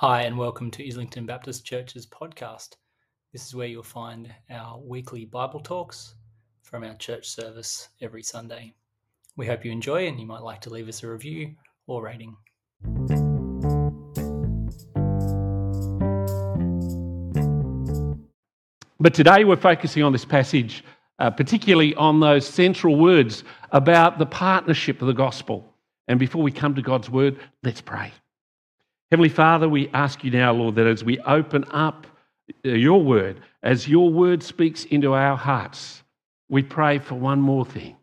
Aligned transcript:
Hi, 0.00 0.22
and 0.22 0.36
welcome 0.36 0.70
to 0.72 0.86
Islington 0.86 1.24
Baptist 1.24 1.64
Church's 1.64 2.06
podcast. 2.06 2.76
This 3.32 3.46
is 3.46 3.54
where 3.54 3.66
you'll 3.66 3.82
find 3.82 4.30
our 4.50 4.78
weekly 4.80 5.24
Bible 5.24 5.60
talks 5.60 6.14
from 6.62 6.84
our 6.84 6.94
church 6.96 7.30
service 7.30 7.88
every 8.02 8.22
Sunday. 8.22 8.74
We 9.36 9.46
hope 9.46 9.64
you 9.64 9.72
enjoy, 9.72 10.08
and 10.08 10.20
you 10.20 10.26
might 10.26 10.42
like 10.42 10.60
to 10.62 10.70
leave 10.70 10.90
us 10.90 11.02
a 11.02 11.08
review 11.08 11.54
or 11.86 12.02
rating. 12.02 12.36
But 19.00 19.14
today 19.14 19.44
we're 19.44 19.56
focusing 19.56 20.02
on 20.02 20.12
this 20.12 20.26
passage, 20.26 20.84
uh, 21.18 21.30
particularly 21.30 21.94
on 21.94 22.20
those 22.20 22.46
central 22.46 22.96
words 22.96 23.44
about 23.72 24.18
the 24.18 24.26
partnership 24.26 25.00
of 25.00 25.08
the 25.08 25.14
gospel. 25.14 25.72
And 26.06 26.18
before 26.18 26.42
we 26.42 26.52
come 26.52 26.74
to 26.74 26.82
God's 26.82 27.10
word, 27.10 27.38
let's 27.62 27.80
pray. 27.80 28.12
Heavenly 29.10 29.28
Father, 29.28 29.68
we 29.68 29.88
ask 29.94 30.22
you 30.22 30.30
now, 30.30 30.52
Lord, 30.52 30.74
that 30.76 30.86
as 30.86 31.02
we 31.02 31.18
open 31.20 31.64
up 31.70 32.06
uh, 32.64 32.70
your 32.70 33.02
word, 33.02 33.40
as 33.62 33.88
your 33.88 34.10
word 34.10 34.42
speaks 34.42 34.84
into 34.84 35.14
our 35.14 35.36
hearts, 35.36 36.02
we 36.48 36.62
pray 36.62 36.98
for 36.98 37.14
one 37.14 37.40
more 37.40 37.64
thing 37.64 37.96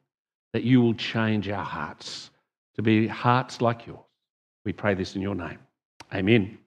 that 0.54 0.63
you 0.63 0.82
will 0.82 0.93
change 0.93 1.49
our 1.49 1.63
hearts 1.63 2.29
to 2.76 2.82
be 2.82 3.07
hearts 3.07 3.62
like 3.62 3.88
yours. 3.88 3.99
We 4.66 4.73
pray 4.73 4.93
this 4.93 5.16
in 5.16 5.21
your 5.21 5.35
name. 5.35 5.59
Amen. 6.13 6.57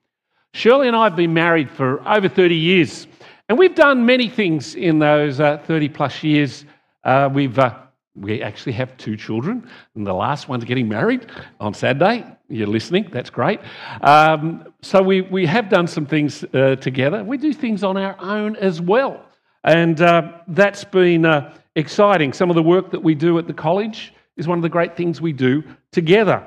Shirley 0.53 0.87
and 0.87 0.95
I 0.95 1.03
have 1.03 1.15
been 1.15 1.33
married 1.33 1.69
for 1.69 2.07
over 2.07 2.27
30 2.27 2.55
years, 2.55 3.07
and 3.49 3.57
we've 3.57 3.73
done 3.73 4.05
many 4.05 4.29
things 4.29 4.75
in 4.75 4.99
those 4.99 5.39
uh, 5.39 5.57
30 5.65 5.89
plus 5.89 6.23
years. 6.23 6.65
Uh, 7.03 7.27
we've 7.33 7.57
uh, 7.57 7.75
we 8.15 8.43
actually 8.43 8.73
have 8.73 8.95
two 8.97 9.17
children, 9.17 9.67
and 9.95 10.05
the 10.05 10.13
last 10.13 10.47
one's 10.47 10.65
getting 10.65 10.87
married 10.87 11.25
on 11.59 11.73
Saturday. 11.73 12.25
You're 12.47 12.67
listening, 12.67 13.09
that's 13.11 13.29
great. 13.29 13.59
Um, 14.01 14.71
so 14.81 15.01
we, 15.01 15.21
we 15.21 15.45
have 15.45 15.69
done 15.69 15.87
some 15.87 16.05
things 16.05 16.43
uh, 16.53 16.75
together. 16.75 17.23
We 17.23 17.37
do 17.37 17.53
things 17.53 17.83
on 17.83 17.97
our 17.97 18.19
own 18.19 18.55
as 18.57 18.81
well. 18.81 19.25
And 19.63 20.01
uh, 20.01 20.31
that's 20.47 20.83
been 20.83 21.25
uh, 21.25 21.55
exciting. 21.75 22.33
Some 22.33 22.49
of 22.49 22.55
the 22.55 22.63
work 22.63 22.91
that 22.91 23.01
we 23.01 23.15
do 23.15 23.39
at 23.39 23.47
the 23.47 23.53
college 23.53 24.13
is 24.37 24.47
one 24.47 24.57
of 24.57 24.63
the 24.63 24.69
great 24.69 24.97
things 24.97 25.21
we 25.21 25.33
do 25.33 25.63
together. 25.91 26.43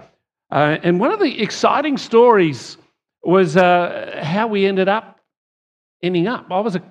And 0.50 1.00
one 1.00 1.10
of 1.10 1.20
the 1.20 1.40
exciting 1.40 1.96
stories 1.96 2.76
was 3.22 3.54
how 3.54 4.46
we 4.50 4.66
ended 4.66 4.88
up 4.88 5.21
ending 6.02 6.26
up. 6.26 6.46
I 6.50 6.60
was 6.60 6.76
a 6.76 6.82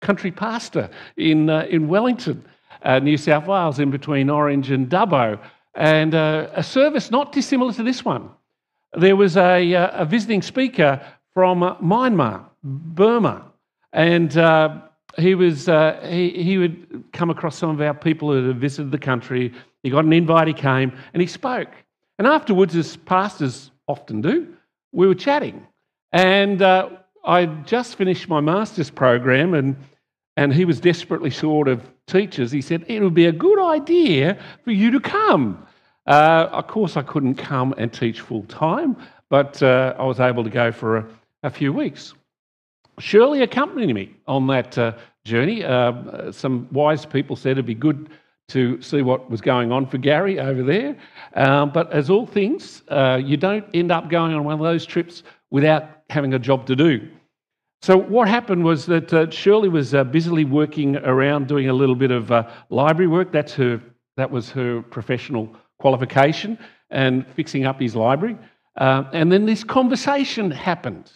country 0.00 0.30
pastor 0.30 0.90
in, 1.16 1.50
uh, 1.50 1.66
in 1.68 1.88
Wellington 1.88 2.44
uh, 2.82 2.98
New 2.98 3.16
South 3.16 3.46
Wales, 3.46 3.78
in 3.78 3.90
between 3.90 4.30
Orange 4.30 4.70
and 4.70 4.88
Dubbo, 4.88 5.38
and 5.74 6.14
uh, 6.14 6.48
a 6.54 6.62
service 6.62 7.10
not 7.10 7.32
dissimilar 7.32 7.72
to 7.74 7.82
this 7.82 8.04
one. 8.04 8.30
There 8.94 9.16
was 9.16 9.36
a, 9.36 9.74
uh, 9.74 10.02
a 10.02 10.04
visiting 10.04 10.42
speaker 10.42 11.00
from 11.34 11.60
Myanmar, 11.60 12.44
Burma, 12.62 13.44
and 13.92 14.36
uh, 14.36 14.80
he, 15.18 15.34
was, 15.34 15.68
uh, 15.68 16.00
he, 16.08 16.30
he 16.30 16.58
would 16.58 17.04
come 17.12 17.30
across 17.30 17.56
some 17.56 17.70
of 17.70 17.80
our 17.80 17.94
people 17.94 18.32
who 18.32 18.48
had 18.48 18.58
visited 18.58 18.90
the 18.90 18.98
country. 18.98 19.52
He 19.82 19.90
got 19.90 20.04
an 20.04 20.12
invite, 20.12 20.48
he 20.48 20.54
came, 20.54 20.92
and 21.12 21.20
he 21.20 21.26
spoke. 21.26 21.70
And 22.18 22.26
afterwards, 22.26 22.74
as 22.76 22.96
pastors 22.96 23.70
often 23.86 24.20
do, 24.20 24.54
we 24.92 25.06
were 25.06 25.14
chatting. 25.14 25.66
And 26.12 26.60
uh, 26.60 26.90
I 27.24 27.46
just 27.46 27.96
finished 27.96 28.28
my 28.28 28.40
master's 28.40 28.90
program, 28.90 29.54
and, 29.54 29.76
and 30.36 30.52
he 30.52 30.64
was 30.64 30.80
desperately 30.80 31.30
short 31.30 31.68
of 31.68 31.82
teachers, 32.06 32.50
he 32.50 32.60
said, 32.60 32.84
It 32.88 33.00
would 33.02 33.14
be 33.14 33.26
a 33.26 33.32
good 33.32 33.62
idea 33.62 34.38
for 34.64 34.72
you 34.72 34.90
to 34.90 35.00
come. 35.00 35.66
Uh, 36.06 36.48
of 36.52 36.66
course, 36.66 36.96
I 36.96 37.02
couldn't 37.02 37.36
come 37.36 37.74
and 37.78 37.92
teach 37.92 38.20
full 38.20 38.44
time, 38.44 38.96
but 39.28 39.62
uh, 39.62 39.94
I 39.98 40.04
was 40.04 40.18
able 40.18 40.42
to 40.44 40.50
go 40.50 40.72
for 40.72 40.96
a, 40.98 41.06
a, 41.44 41.50
few 41.50 41.72
weeks. 41.72 42.14
Shirley 42.98 43.42
accompanied 43.42 43.94
me 43.94 44.14
on 44.26 44.46
that 44.48 44.76
uh, 44.76 44.92
journey. 45.24 45.62
Uh, 45.62 46.32
some 46.32 46.68
wise 46.72 47.06
people 47.06 47.36
said 47.36 47.52
it'd 47.52 47.66
be 47.66 47.74
good 47.74 48.10
to 48.48 48.80
see 48.82 49.02
what 49.02 49.30
was 49.30 49.40
going 49.40 49.70
on 49.70 49.86
for 49.86 49.98
Gary 49.98 50.40
over 50.40 50.62
there. 50.62 50.96
Um, 51.34 51.70
but 51.70 51.92
as 51.92 52.10
all 52.10 52.26
things, 52.26 52.82
uh, 52.88 53.20
you 53.22 53.36
don't 53.36 53.64
end 53.72 53.92
up 53.92 54.10
going 54.10 54.34
on 54.34 54.42
one 54.42 54.54
of 54.54 54.60
those 54.60 54.84
trips 54.84 55.22
without 55.50 55.84
having 56.10 56.34
a 56.34 56.38
job 56.38 56.66
to 56.66 56.74
do. 56.74 57.08
So, 57.82 57.96
what 57.96 58.28
happened 58.28 58.62
was 58.62 58.84
that 58.86 59.12
uh, 59.14 59.30
Shirley 59.30 59.70
was 59.70 59.94
uh, 59.94 60.04
busily 60.04 60.44
working 60.44 60.96
around 60.98 61.48
doing 61.48 61.70
a 61.70 61.72
little 61.72 61.94
bit 61.94 62.10
of 62.10 62.30
uh, 62.30 62.46
library 62.68 63.06
work. 63.06 63.32
That's 63.32 63.54
her, 63.54 63.80
that 64.18 64.30
was 64.30 64.50
her 64.50 64.82
professional 64.82 65.56
qualification, 65.78 66.58
and 66.90 67.26
fixing 67.28 67.64
up 67.64 67.80
his 67.80 67.96
library. 67.96 68.36
Uh, 68.76 69.04
and 69.14 69.32
then 69.32 69.46
this 69.46 69.64
conversation 69.64 70.50
happened 70.50 71.10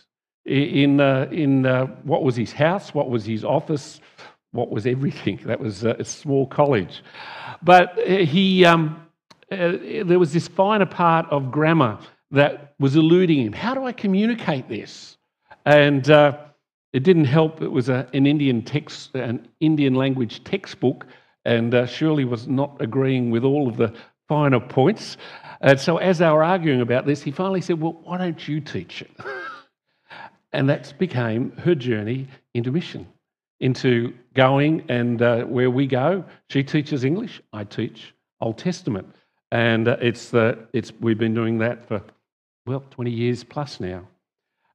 in, 0.47 1.01
uh, 1.01 1.29
in 1.31 1.67
uh, 1.67 1.85
what 2.05 2.23
was 2.23 2.35
his 2.35 2.51
house, 2.51 2.95
what 2.95 3.11
was 3.11 3.27
his 3.27 3.45
office, 3.45 4.01
what 4.53 4.71
was 4.71 4.87
everything. 4.87 5.41
That 5.45 5.61
was 5.61 5.85
a 5.85 6.03
small 6.03 6.47
college. 6.47 7.03
But 7.63 7.99
he, 7.99 8.65
um, 8.65 9.07
there 9.51 10.19
was 10.19 10.33
this 10.33 10.49
finer 10.49 10.87
part 10.87 11.27
of 11.31 11.51
grammar 11.51 11.99
that 12.31 12.75
was 12.79 12.97
eluding 12.97 13.41
him. 13.41 13.53
How 13.53 13.75
do 13.75 13.85
I 13.85 13.93
communicate 13.93 14.67
this? 14.69 15.19
And 15.67 16.09
it 16.94 17.03
didn't 17.03 17.25
help. 17.25 17.60
It 17.60 17.72
was 17.72 17.88
a, 17.88 18.09
an 18.15 18.25
Indian 18.25 18.62
text, 18.62 19.16
an 19.16 19.49
Indian 19.59 19.97
language 19.97 20.44
textbook, 20.44 21.05
and 21.44 21.75
uh, 21.75 21.87
Shirley 21.87 22.25
was 22.25 22.47
not 22.47 22.77
agreeing 22.81 23.32
with 23.32 23.43
all 23.43 23.69
of 23.69 23.77
the 23.77 23.93
finer 24.28 24.60
points. 24.60 25.16
And 25.60 25.78
so, 25.78 25.97
as 25.97 26.19
they 26.19 26.31
were 26.31 26.44
arguing 26.44 26.81
about 26.81 27.04
this, 27.04 27.21
he 27.21 27.33
finally 27.33 27.60
said, 27.60 27.81
"Well, 27.81 28.00
why 28.04 28.16
don't 28.19 28.47
you 28.47 28.60
teach 28.60 29.03
it?" 29.03 29.10
and 30.53 30.69
that 30.69 30.94
became 30.97 31.50
her 31.56 31.75
journey 31.75 32.28
into 32.54 32.71
mission, 32.71 33.09
into 33.59 34.15
going 34.34 34.84
and 34.88 35.21
uh, 35.21 35.43
where 35.43 35.72
we 35.72 35.88
go. 35.88 36.25
She 36.49 36.62
teaches 36.62 37.03
English. 37.03 37.43
I 37.53 37.65
teach 37.65 38.15
Old 38.41 38.56
Testament, 38.56 39.12
and 39.50 39.88
uh, 39.88 39.97
it's 40.00 40.31
the 40.31 40.69
it's 40.72 40.93
we've 41.00 41.19
been 41.19 41.34
doing 41.34 41.59
that 41.59 41.88
for 41.88 42.00
well 42.66 42.84
20 42.91 43.10
years 43.10 43.43
plus 43.43 43.81
now. 43.81 44.06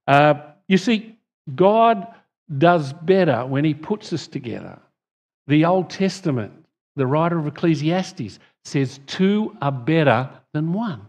Uh, 0.06 0.34
you 0.68 0.76
see, 0.76 1.16
God 1.54 2.06
does 2.58 2.92
better 2.92 3.46
when 3.46 3.64
He 3.64 3.74
puts 3.74 4.12
us 4.12 4.26
together. 4.26 4.78
The 5.46 5.64
Old 5.64 5.90
Testament, 5.90 6.52
the 6.96 7.06
writer 7.06 7.38
of 7.38 7.46
Ecclesiastes, 7.46 8.38
says 8.64 9.00
two 9.06 9.56
are 9.62 9.72
better 9.72 10.28
than 10.52 10.72
one. 10.72 11.06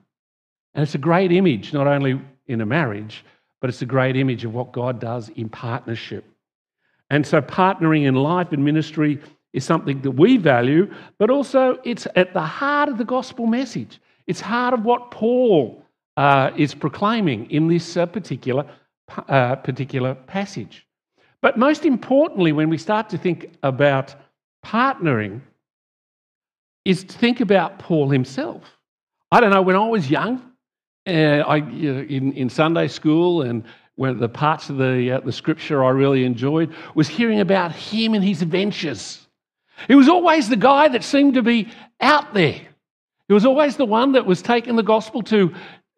And 0.74 0.84
it's 0.84 0.96
a 0.96 1.00
great 1.00 1.32
image, 1.32 1.74
not 1.74 1.88
only 1.88 2.20
in 2.48 2.62
a 2.62 2.66
marriage, 2.66 3.26
but 3.60 3.70
it's 3.70 3.82
a 3.82 3.86
great 3.86 4.16
image 4.16 4.46
of 4.46 4.54
what 4.54 4.72
God 4.72 5.00
does 5.00 5.30
in 5.30 5.50
partnership. 5.50 6.26
And 7.10 7.28
so, 7.28 7.42
partnering 7.42 8.06
in 8.06 8.16
life 8.16 8.52
and 8.52 8.64
ministry 8.64 9.20
is 9.54 9.66
something 9.66 10.02
that 10.02 10.12
we 10.12 10.38
value, 10.38 10.92
but 11.18 11.30
also 11.30 11.78
it's 11.84 12.08
at 12.16 12.34
the 12.34 12.42
heart 12.42 12.88
of 12.88 12.98
the 12.98 13.04
gospel 13.04 13.48
message. 13.48 14.00
It's 14.28 14.40
heart 14.40 14.74
of 14.74 14.86
what 14.86 15.12
Paul 15.12 15.84
uh, 16.16 16.52
is 16.56 16.74
proclaiming 16.74 17.50
in 17.52 17.68
this 17.68 17.98
uh, 17.98 18.06
particular 18.06 18.66
uh, 19.28 19.56
particular 19.56 20.16
passage. 20.16 20.88
But 21.42 21.58
most 21.58 21.86
importantly, 21.86 22.52
when 22.52 22.70
we 22.70 22.78
start 22.78 23.10
to 23.10 23.18
think 23.18 23.52
about 23.64 24.16
partnering, 24.66 25.42
is 26.86 27.04
to 27.04 27.18
think 27.18 27.42
about 27.42 27.80
Paul 27.80 28.10
himself. 28.10 28.64
I 29.32 29.40
don't 29.40 29.52
know, 29.52 29.62
when 29.62 29.76
I 29.76 29.88
was 29.88 30.10
young, 30.10 30.42
uh, 31.08 31.12
I, 31.12 31.58
you 31.58 31.94
know, 31.94 32.02
in, 32.02 32.34
in 32.34 32.50
Sunday 32.50 32.88
school 32.88 33.44
and 33.44 33.64
when 33.96 34.20
the 34.20 34.30
parts 34.30 34.70
of 34.70 34.78
the, 34.78 35.12
uh, 35.12 35.20
the 35.20 35.32
scripture 35.32 35.84
I 35.84 35.90
really 35.90 36.26
enjoyed 36.26 36.74
was 36.96 37.08
hearing 37.08 37.40
about 37.40 37.72
him 37.72 38.14
and 38.14 38.24
his 38.24 38.42
adventures. 38.42 39.28
He 39.88 39.96
was 39.96 40.10
always 40.10 40.50
the 40.50 40.56
guy 40.56 40.88
that 40.88 41.04
seemed 41.04 41.36
to 41.36 41.42
be 41.42 41.70
out 42.00 42.34
there. 42.34 42.62
He 43.28 43.34
was 43.34 43.46
always 43.46 43.78
the 43.78 43.86
one 43.86 44.14
that 44.14 44.26
was 44.26 44.42
taking 44.42 44.76
the 44.76 44.84
gospel 44.84 45.22
to 45.24 45.54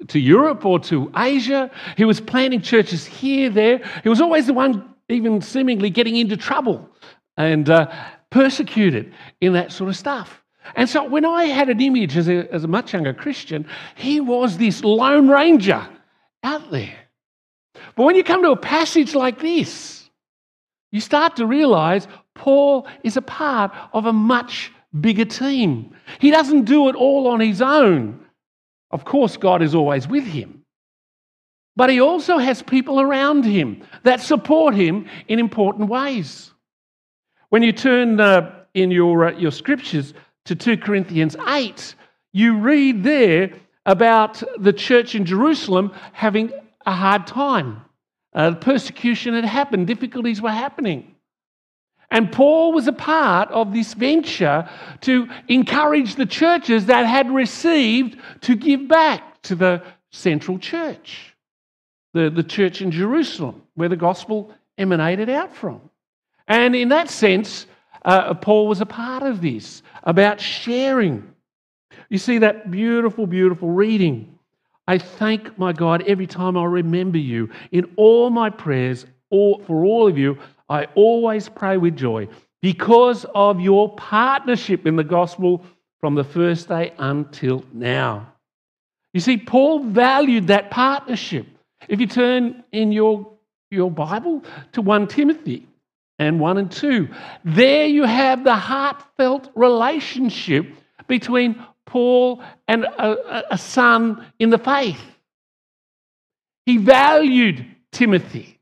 to 0.07 0.19
Europe 0.19 0.65
or 0.65 0.79
to 0.79 1.11
Asia. 1.15 1.69
He 1.97 2.05
was 2.05 2.19
planting 2.19 2.61
churches 2.61 3.05
here, 3.05 3.49
there. 3.49 3.81
He 4.03 4.09
was 4.09 4.21
always 4.21 4.47
the 4.47 4.53
one, 4.53 4.93
even 5.09 5.41
seemingly 5.41 5.89
getting 5.89 6.15
into 6.15 6.37
trouble 6.37 6.89
and 7.37 7.69
uh, 7.69 7.91
persecuted 8.29 9.13
in 9.41 9.53
that 9.53 9.71
sort 9.71 9.89
of 9.89 9.95
stuff. 9.95 10.43
And 10.75 10.89
so 10.89 11.03
when 11.03 11.25
I 11.25 11.45
had 11.45 11.69
an 11.69 11.81
image 11.81 12.17
as 12.17 12.29
a, 12.29 12.51
as 12.53 12.63
a 12.63 12.67
much 12.67 12.93
younger 12.93 13.13
Christian, 13.13 13.67
he 13.95 14.19
was 14.19 14.57
this 14.57 14.83
lone 14.83 15.27
ranger 15.27 15.87
out 16.43 16.71
there. 16.71 16.95
But 17.95 18.03
when 18.03 18.15
you 18.15 18.23
come 18.23 18.41
to 18.43 18.51
a 18.51 18.57
passage 18.57 19.13
like 19.13 19.39
this, 19.39 20.09
you 20.91 21.01
start 21.01 21.35
to 21.37 21.45
realize 21.45 22.07
Paul 22.33 22.87
is 23.03 23.17
a 23.17 23.21
part 23.21 23.71
of 23.93 24.05
a 24.05 24.13
much 24.13 24.71
bigger 24.99 25.25
team. 25.25 25.95
He 26.19 26.31
doesn't 26.31 26.65
do 26.65 26.89
it 26.89 26.95
all 26.95 27.27
on 27.27 27.39
his 27.39 27.61
own. 27.61 28.22
Of 28.93 29.05
course, 29.05 29.37
God 29.37 29.63
is 29.63 29.73
always 29.73 30.07
with 30.07 30.23
him. 30.23 30.63
But 31.75 31.89
he 31.89 31.99
also 31.99 32.37
has 32.37 32.61
people 32.61 33.01
around 33.01 33.43
him 33.43 33.83
that 34.03 34.21
support 34.21 34.75
him 34.75 35.09
in 35.27 35.39
important 35.39 35.89
ways. 35.89 36.53
When 37.49 37.63
you 37.63 37.71
turn 37.71 38.19
uh, 38.19 38.63
in 38.75 38.91
your, 38.91 39.25
uh, 39.25 39.31
your 39.31 39.51
scriptures 39.51 40.13
to 40.45 40.55
2 40.55 40.77
Corinthians 40.77 41.35
8, 41.47 41.95
you 42.33 42.59
read 42.59 43.03
there 43.03 43.53
about 43.87 44.43
the 44.59 44.73
church 44.73 45.15
in 45.15 45.25
Jerusalem 45.25 45.91
having 46.11 46.51
a 46.85 46.93
hard 46.93 47.25
time. 47.25 47.81
Uh, 48.33 48.53
persecution 48.53 49.33
had 49.33 49.45
happened, 49.45 49.87
difficulties 49.87 50.39
were 50.39 50.51
happening. 50.51 51.12
And 52.13 52.31
Paul 52.31 52.73
was 52.73 52.87
a 52.87 52.93
part 52.93 53.49
of 53.49 53.73
this 53.73 53.95
venture 53.95 54.69
to 55.01 55.27
encourage 55.47 56.13
the 56.15 56.27
churches 56.27 56.85
that 56.85 57.07
had 57.07 57.31
received 57.31 58.19
to 58.41 58.55
give 58.55 58.87
back 58.87 59.41
to 59.41 59.55
the 59.55 59.81
central 60.11 60.59
church, 60.59 61.33
the, 62.13 62.29
the 62.29 62.43
church 62.43 62.83
in 62.83 62.91
Jerusalem, 62.91 63.63
where 63.73 63.89
the 63.89 63.95
gospel 63.95 64.53
emanated 64.77 65.27
out 65.27 65.55
from. 65.55 65.81
And 66.47 66.75
in 66.75 66.89
that 66.89 67.09
sense, 67.09 67.65
uh, 68.05 68.35
Paul 68.35 68.67
was 68.67 68.79
a 68.79 68.85
part 68.85 69.23
of 69.23 69.41
this, 69.41 69.81
about 70.03 70.39
sharing. 70.39 71.33
You 72.09 72.19
see 72.19 72.37
that 72.37 72.69
beautiful, 72.69 73.25
beautiful 73.25 73.69
reading. 73.69 74.37
I 74.87 74.99
thank 74.99 75.57
my 75.57 75.73
God 75.73 76.03
every 76.05 76.27
time 76.27 76.57
I 76.57 76.65
remember 76.65 77.17
you. 77.17 77.49
In 77.71 77.91
all 77.95 78.29
my 78.29 78.51
prayers 78.51 79.07
all, 79.31 79.63
for 79.65 79.83
all 79.83 80.07
of 80.07 80.15
you, 80.15 80.37
I 80.69 80.85
always 80.95 81.49
pray 81.49 81.77
with 81.77 81.95
joy 81.95 82.27
because 82.61 83.25
of 83.35 83.59
your 83.59 83.95
partnership 83.95 84.85
in 84.85 84.95
the 84.95 85.03
gospel 85.03 85.65
from 85.99 86.15
the 86.15 86.23
first 86.23 86.69
day 86.69 86.93
until 86.97 87.63
now. 87.73 88.33
You 89.13 89.19
see, 89.19 89.37
Paul 89.37 89.79
valued 89.79 90.47
that 90.47 90.71
partnership. 90.71 91.45
If 91.87 91.99
you 91.99 92.07
turn 92.07 92.63
in 92.71 92.91
your, 92.91 93.31
your 93.69 93.91
Bible 93.91 94.43
to 94.71 94.81
1 94.81 95.07
Timothy 95.07 95.67
and 96.17 96.39
1 96.39 96.57
and 96.57 96.71
2, 96.71 97.07
there 97.43 97.85
you 97.85 98.03
have 98.03 98.43
the 98.43 98.55
heartfelt 98.55 99.49
relationship 99.55 100.67
between 101.07 101.63
Paul 101.85 102.41
and 102.67 102.85
a, 102.85 103.53
a 103.53 103.57
son 103.57 104.25
in 104.39 104.49
the 104.49 104.57
faith. 104.57 105.01
He 106.65 106.77
valued 106.77 107.65
Timothy, 107.91 108.59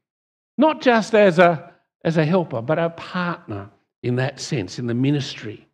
not 0.57 0.81
just 0.81 1.13
as 1.13 1.39
a, 1.39 1.70
as 2.03 2.18
a 2.18 2.25
helper, 2.25 2.62
but 2.62 2.80
a 2.80 2.89
partner 2.92 3.69
in 4.03 4.15
that 4.15 4.39
sense, 4.39 4.80
in 4.80 4.88
the 4.88 4.94
ministry. 4.94 5.68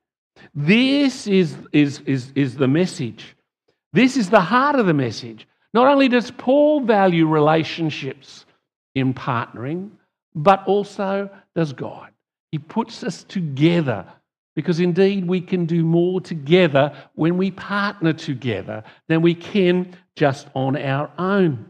This 0.53 1.27
is, 1.27 1.55
is, 1.71 2.01
is, 2.05 2.31
is 2.35 2.55
the 2.55 2.67
message 2.67 3.37
this 3.93 4.17
is 4.17 4.29
the 4.29 4.41
heart 4.41 4.75
of 4.75 4.85
the 4.85 4.93
message. 4.93 5.47
Not 5.73 5.87
only 5.87 6.07
does 6.07 6.31
Paul 6.31 6.81
value 6.81 7.27
relationships 7.27 8.45
in 8.95 9.13
partnering, 9.13 9.89
but 10.35 10.63
also 10.67 11.29
does 11.55 11.73
God. 11.73 12.11
He 12.51 12.59
puts 12.59 13.03
us 13.03 13.23
together 13.23 14.05
because 14.55 14.79
indeed 14.79 15.27
we 15.27 15.41
can 15.41 15.65
do 15.65 15.83
more 15.83 16.21
together 16.21 16.93
when 17.15 17.37
we 17.37 17.51
partner 17.51 18.13
together 18.13 18.83
than 19.07 19.21
we 19.21 19.35
can 19.35 19.95
just 20.15 20.47
on 20.53 20.77
our 20.77 21.11
own. 21.17 21.67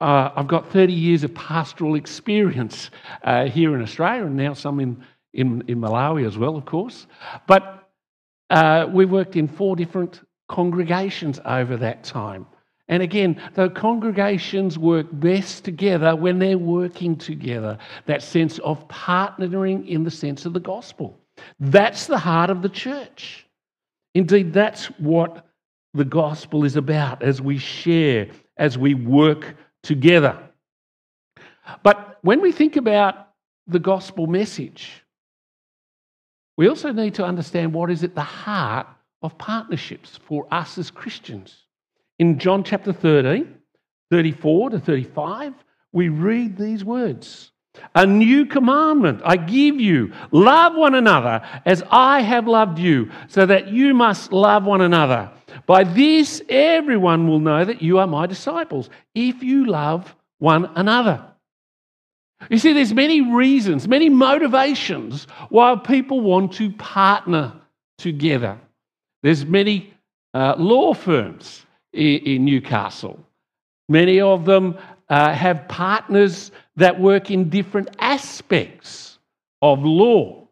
Uh, 0.00 0.30
I've 0.34 0.48
got 0.48 0.70
30 0.70 0.92
years 0.92 1.24
of 1.24 1.34
pastoral 1.34 1.94
experience 1.94 2.90
uh, 3.22 3.46
here 3.46 3.74
in 3.74 3.82
Australia 3.82 4.26
and 4.26 4.36
now 4.36 4.52
some 4.52 4.80
in, 4.80 5.04
in, 5.32 5.62
in 5.68 5.80
Malawi 5.80 6.26
as 6.26 6.36
well, 6.36 6.56
of 6.56 6.64
course. 6.64 7.06
But 7.46 7.88
uh, 8.50 8.88
we 8.92 9.04
worked 9.04 9.36
in 9.36 9.48
four 9.48 9.76
different 9.76 10.22
congregations 10.48 11.40
over 11.44 11.76
that 11.76 12.04
time. 12.04 12.46
And 12.88 13.02
again, 13.02 13.40
the 13.54 13.70
congregations 13.70 14.78
work 14.78 15.06
best 15.12 15.64
together 15.64 16.14
when 16.14 16.38
they're 16.38 16.58
working 16.58 17.16
together. 17.16 17.78
That 18.06 18.22
sense 18.22 18.58
of 18.58 18.86
partnering 18.88 19.88
in 19.88 20.04
the 20.04 20.10
sense 20.10 20.44
of 20.44 20.52
the 20.52 20.60
gospel. 20.60 21.18
That's 21.58 22.06
the 22.06 22.18
heart 22.18 22.50
of 22.50 22.60
the 22.60 22.68
church. 22.68 23.46
Indeed, 24.14 24.52
that's 24.52 24.86
what 24.98 25.46
the 25.94 26.04
gospel 26.04 26.64
is 26.64 26.76
about 26.76 27.22
as 27.22 27.40
we 27.40 27.56
share, 27.56 28.28
as 28.58 28.76
we 28.76 28.94
work 28.94 29.56
together. 29.84 30.36
But 31.82 32.18
when 32.22 32.40
we 32.40 32.50
think 32.50 32.76
about 32.76 33.28
the 33.66 33.78
gospel 33.78 34.26
message, 34.26 35.04
we 36.56 36.68
also 36.68 36.92
need 36.92 37.14
to 37.14 37.24
understand 37.24 37.72
what 37.72 37.90
is 37.90 38.02
at 38.02 38.14
the 38.14 38.22
heart 38.22 38.86
of 39.22 39.38
partnerships 39.38 40.18
for 40.26 40.46
us 40.50 40.78
as 40.78 40.90
Christians. 40.90 41.64
In 42.18 42.38
John 42.38 42.62
chapter 42.64 42.92
13, 42.92 43.54
34 44.10 44.70
to 44.70 44.80
35, 44.80 45.54
we 45.92 46.08
read 46.08 46.56
these 46.56 46.84
words 46.84 47.50
A 47.94 48.06
new 48.06 48.46
commandment 48.46 49.22
I 49.24 49.36
give 49.36 49.80
you 49.80 50.12
love 50.30 50.74
one 50.76 50.94
another 50.94 51.42
as 51.64 51.82
I 51.90 52.20
have 52.20 52.46
loved 52.46 52.78
you, 52.78 53.10
so 53.28 53.46
that 53.46 53.68
you 53.68 53.94
must 53.94 54.32
love 54.32 54.64
one 54.64 54.82
another. 54.82 55.30
By 55.66 55.84
this, 55.84 56.42
everyone 56.48 57.28
will 57.28 57.40
know 57.40 57.64
that 57.64 57.82
you 57.82 57.98
are 57.98 58.06
my 58.06 58.26
disciples, 58.26 58.90
if 59.14 59.42
you 59.42 59.66
love 59.66 60.14
one 60.38 60.70
another. 60.74 61.24
You 62.50 62.58
see, 62.58 62.72
there's 62.72 62.92
many 62.92 63.20
reasons, 63.20 63.88
many 63.88 64.08
motivations 64.08 65.26
why 65.48 65.76
people 65.76 66.20
want 66.20 66.52
to 66.54 66.70
partner 66.72 67.52
together. 67.98 68.58
There's 69.22 69.46
many 69.46 69.94
uh, 70.34 70.54
law 70.58 70.94
firms 70.94 71.64
in, 71.92 72.18
in, 72.18 72.44
Newcastle. 72.44 73.18
Many 73.88 74.20
of 74.20 74.44
them 74.44 74.76
uh, 75.08 75.32
have 75.32 75.68
partners 75.68 76.50
that 76.76 77.00
work 77.00 77.30
in 77.30 77.48
different 77.48 77.96
aspects 77.98 79.18
of 79.62 79.82
law. 79.82 80.43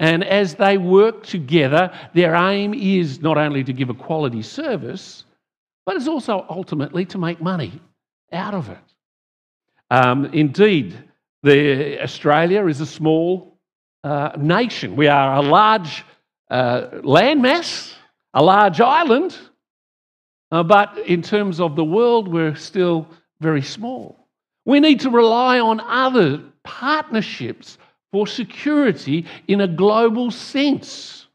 And 0.00 0.24
as 0.24 0.54
they 0.56 0.76
work 0.76 1.24
together, 1.24 1.92
their 2.14 2.34
aim 2.34 2.74
is 2.74 3.20
not 3.20 3.38
only 3.38 3.62
to 3.64 3.72
give 3.72 3.90
a 3.90 3.94
quality 3.94 4.42
service, 4.42 5.24
but 5.86 5.96
it's 5.96 6.08
also 6.08 6.44
ultimately 6.48 7.04
to 7.06 7.18
make 7.18 7.40
money 7.40 7.80
out 8.32 8.54
of 8.54 8.68
it. 8.68 8.78
Um, 9.90 10.26
indeed, 10.26 10.98
the, 11.42 12.02
Australia 12.02 12.66
is 12.66 12.80
a 12.80 12.86
small 12.86 13.58
uh, 14.02 14.32
nation. 14.36 14.96
We 14.96 15.06
are 15.08 15.36
a 15.36 15.42
large 15.42 16.04
uh, 16.50 16.88
landmass, 17.02 17.92
a 18.32 18.42
large 18.42 18.80
island, 18.80 19.36
uh, 20.50 20.62
but 20.62 20.98
in 20.98 21.22
terms 21.22 21.60
of 21.60 21.76
the 21.76 21.84
world, 21.84 22.28
we're 22.28 22.54
still 22.56 23.08
very 23.40 23.62
small. 23.62 24.28
We 24.64 24.80
need 24.80 25.00
to 25.00 25.10
rely 25.10 25.60
on 25.60 25.80
other 25.80 26.42
partnerships 26.62 27.78
for 28.14 28.28
security 28.28 29.26
in 29.48 29.62
a 29.62 29.66
global 29.66 30.30
sense. 30.30 31.26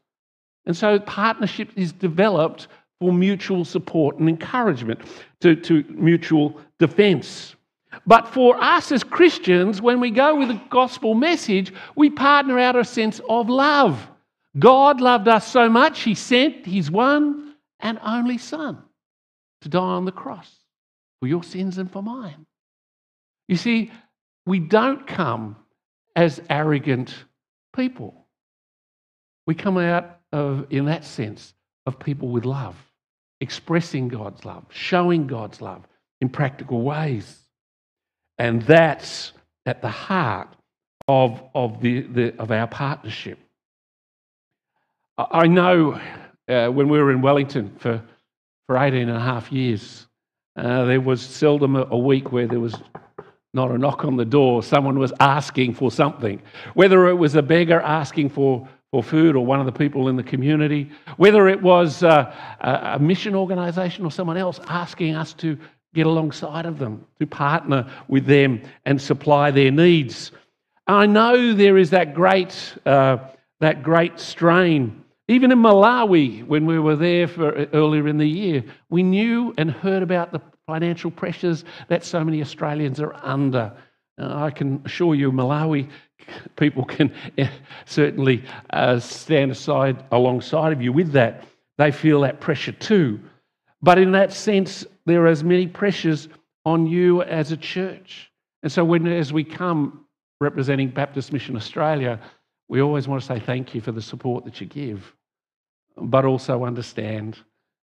And 0.64 0.74
so, 0.74 0.98
partnership 0.98 1.68
is 1.76 1.92
developed 1.92 2.68
for 2.98 3.12
mutual 3.12 3.66
support 3.66 4.16
and 4.16 4.30
encouragement, 4.30 4.98
to, 5.42 5.56
to 5.56 5.84
mutual 5.90 6.58
defense. 6.78 7.54
But 8.06 8.28
for 8.28 8.56
us 8.56 8.92
as 8.92 9.04
Christians, 9.04 9.82
when 9.82 10.00
we 10.00 10.10
go 10.10 10.34
with 10.36 10.48
a 10.48 10.62
gospel 10.70 11.12
message, 11.14 11.70
we 11.96 12.08
partner 12.08 12.58
out 12.58 12.76
a 12.76 12.84
sense 12.86 13.20
of 13.28 13.50
love. 13.50 14.08
God 14.58 15.02
loved 15.02 15.28
us 15.28 15.46
so 15.46 15.68
much, 15.68 16.00
He 16.00 16.14
sent 16.14 16.64
His 16.64 16.90
one 16.90 17.56
and 17.80 17.98
only 18.02 18.38
Son 18.38 18.78
to 19.60 19.68
die 19.68 19.78
on 19.80 20.06
the 20.06 20.12
cross 20.12 20.50
for 21.20 21.26
your 21.26 21.42
sins 21.42 21.76
and 21.76 21.92
for 21.92 22.02
mine. 22.02 22.46
You 23.48 23.56
see, 23.56 23.92
we 24.46 24.60
don't 24.60 25.06
come 25.06 25.56
as 26.16 26.40
arrogant 26.50 27.14
people. 27.74 28.26
We 29.46 29.54
come 29.54 29.78
out 29.78 30.18
of, 30.32 30.66
in 30.70 30.86
that 30.86 31.04
sense, 31.04 31.54
of 31.86 31.98
people 31.98 32.28
with 32.28 32.44
love, 32.44 32.76
expressing 33.40 34.08
God's 34.08 34.44
love, 34.44 34.64
showing 34.70 35.26
God's 35.26 35.60
love 35.60 35.82
in 36.20 36.28
practical 36.28 36.82
ways. 36.82 37.38
And 38.38 38.62
that's 38.62 39.32
at 39.66 39.82
the 39.82 39.88
heart 39.88 40.48
of, 41.08 41.42
of, 41.54 41.80
the, 41.80 42.02
the, 42.02 42.36
of 42.38 42.50
our 42.50 42.66
partnership. 42.66 43.38
I 45.18 45.46
know 45.46 46.00
uh, 46.48 46.68
when 46.68 46.88
we 46.88 46.98
were 46.98 47.10
in 47.10 47.20
Wellington 47.20 47.74
for, 47.78 48.02
for 48.66 48.76
18 48.78 49.08
and 49.08 49.16
a 49.16 49.20
half 49.20 49.52
years, 49.52 50.06
uh, 50.56 50.84
there 50.84 51.00
was 51.00 51.20
seldom 51.20 51.76
a, 51.76 51.86
a 51.90 51.98
week 51.98 52.32
where 52.32 52.46
there 52.46 52.60
was 52.60 52.74
not 53.52 53.70
a 53.70 53.78
knock 53.78 54.04
on 54.04 54.16
the 54.16 54.24
door. 54.24 54.62
Someone 54.62 54.98
was 54.98 55.12
asking 55.20 55.74
for 55.74 55.90
something. 55.90 56.40
Whether 56.74 57.08
it 57.08 57.14
was 57.14 57.34
a 57.34 57.42
beggar 57.42 57.80
asking 57.80 58.30
for, 58.30 58.68
for 58.90 59.02
food 59.02 59.34
or 59.36 59.44
one 59.44 59.60
of 59.60 59.66
the 59.66 59.72
people 59.72 60.08
in 60.08 60.16
the 60.16 60.22
community, 60.22 60.90
whether 61.16 61.48
it 61.48 61.60
was 61.60 62.02
uh, 62.02 62.34
a, 62.60 62.98
mission 62.98 63.34
organisation 63.34 64.04
or 64.04 64.10
someone 64.10 64.36
else 64.36 64.60
asking 64.68 65.14
us 65.14 65.32
to 65.34 65.58
get 65.94 66.06
alongside 66.06 66.66
of 66.66 66.78
them, 66.78 67.04
to 67.18 67.26
partner 67.26 67.90
with 68.06 68.26
them 68.26 68.62
and 68.84 69.00
supply 69.00 69.50
their 69.50 69.72
needs. 69.72 70.30
I 70.86 71.06
know 71.06 71.52
there 71.52 71.78
is 71.78 71.90
that 71.90 72.14
great, 72.14 72.74
uh, 72.86 73.18
that 73.58 73.82
great 73.82 74.20
strain 74.20 75.00
even 75.30 75.52
in 75.52 75.60
Malawi, 75.60 76.44
when 76.44 76.66
we 76.66 76.80
were 76.80 76.96
there 76.96 77.28
for 77.28 77.52
earlier 77.72 78.08
in 78.08 78.18
the 78.18 78.26
year, 78.26 78.64
we 78.88 79.04
knew 79.04 79.54
and 79.56 79.70
heard 79.70 80.02
about 80.02 80.32
the 80.32 80.40
financial 80.70 81.10
pressures 81.10 81.64
that 81.88 82.04
so 82.04 82.22
many 82.22 82.40
Australians 82.40 83.00
are 83.00 83.14
under. 83.24 83.72
I 84.18 84.50
can 84.50 84.80
assure 84.84 85.16
you, 85.16 85.32
Malawi 85.32 85.88
people 86.56 86.84
can 86.84 87.12
uh, 87.38 87.46
certainly 87.86 88.44
uh, 88.70 89.00
stand 89.00 89.50
aside 89.50 90.04
alongside 90.12 90.72
of 90.72 90.80
you 90.80 90.92
with 90.92 91.10
that. 91.12 91.44
they 91.78 91.90
feel 91.90 92.20
that 92.20 92.40
pressure 92.40 92.72
too. 92.72 93.18
But 93.82 93.98
in 93.98 94.12
that 94.12 94.32
sense, 94.32 94.86
there 95.06 95.22
are 95.24 95.26
as 95.26 95.42
many 95.42 95.66
pressures 95.66 96.28
on 96.64 96.86
you 96.86 97.22
as 97.22 97.50
a 97.50 97.56
church. 97.56 98.30
And 98.62 98.70
so, 98.70 98.84
when, 98.84 99.06
as 99.06 99.32
we 99.32 99.42
come 99.42 100.04
representing 100.40 100.90
Baptist 100.90 101.32
Mission 101.32 101.56
Australia, 101.56 102.20
we 102.68 102.80
always 102.80 103.08
want 103.08 103.22
to 103.22 103.26
say 103.26 103.40
thank 103.40 103.74
you 103.74 103.80
for 103.80 103.92
the 103.92 104.02
support 104.02 104.44
that 104.44 104.60
you 104.60 104.66
give, 104.66 105.12
but 105.96 106.24
also 106.24 106.64
understand 106.64 107.38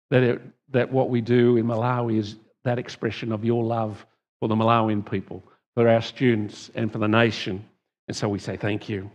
that, 0.09 0.23
it, 0.23 0.41
that 0.71 0.91
what 0.91 1.09
we 1.09 1.21
do 1.21 1.57
in 1.57 1.65
Malawi 1.65 2.17
is 2.17 2.35
that 2.63 2.79
expression 2.79 3.31
of 3.31 3.43
your 3.43 3.63
love 3.63 4.05
for 4.39 4.47
the 4.47 4.55
Malawian 4.55 5.09
people, 5.09 5.43
for 5.75 5.87
our 5.87 6.01
students, 6.01 6.71
and 6.75 6.91
for 6.91 6.97
the 6.97 7.07
nation. 7.07 7.63
And 8.07 8.15
so 8.15 8.27
we 8.29 8.39
say 8.39 8.57
thank 8.57 8.89
you. 8.89 9.09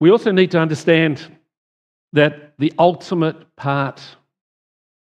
We 0.00 0.10
also 0.10 0.30
need 0.30 0.50
to 0.52 0.58
understand 0.58 1.24
that 2.12 2.54
the 2.58 2.72
ultimate 2.78 3.56
part 3.56 4.02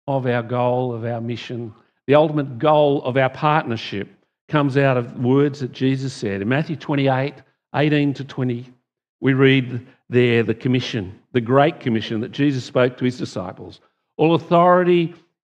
of 0.09 0.27
our 0.27 0.43
goal, 0.43 0.95
of 0.95 1.05
our 1.05 1.21
mission, 1.21 1.75
the 2.07 2.15
ultimate 2.15 2.59
goal 2.59 3.03
of 3.03 3.17
our 3.17 3.31
partnership 3.31 4.09
comes 4.49 4.77
out 4.77 4.97
of 4.97 5.19
words 5.19 5.61
that 5.61 5.73
Jesus 5.73 6.13
said. 6.13 6.41
In 6.41 6.49
Matthew 6.49 6.77
28 6.77 7.35
18 7.75 8.15
to 8.15 8.25
20, 8.25 8.73
we 9.21 9.35
read 9.35 9.87
there 10.09 10.43
the 10.43 10.55
commission, 10.55 11.19
the 11.33 11.41
great 11.41 11.81
commission 11.81 12.21
that 12.21 12.33
Jesus 12.33 12.65
spoke 12.65 12.97
to 12.97 13.05
his 13.05 13.19
disciples. 13.19 13.81
All 14.17 14.35
authority 14.35 15.15